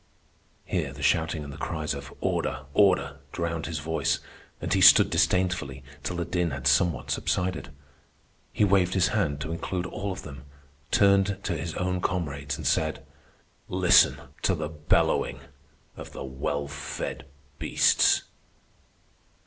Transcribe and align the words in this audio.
Here 0.65 0.93
the 0.93 1.03
shouting 1.03 1.43
and 1.43 1.53
the 1.53 1.57
cries 1.59 1.93
of 1.93 2.11
"Order! 2.21 2.65
order!" 2.73 3.19
drowned 3.31 3.67
his 3.67 3.77
voice, 3.77 4.17
and 4.59 4.73
he 4.73 4.81
stood 4.81 5.11
disdainfully 5.11 5.83
till 6.01 6.15
the 6.15 6.25
din 6.25 6.49
had 6.49 6.65
somewhat 6.65 7.11
subsided. 7.11 7.69
He 8.51 8.63
waved 8.63 8.95
his 8.95 9.09
hand 9.09 9.39
to 9.41 9.51
include 9.51 9.85
all 9.85 10.11
of 10.11 10.23
them, 10.23 10.45
turned 10.89 11.37
to 11.43 11.55
his 11.55 11.75
own 11.75 12.01
comrades, 12.01 12.57
and 12.57 12.65
said: 12.65 13.05
"Listen 13.67 14.19
to 14.41 14.55
the 14.55 14.69
bellowing 14.69 15.39
of 15.95 16.13
the 16.13 16.23
well 16.23 16.67
fed 16.67 17.27
beasts." 17.59 18.23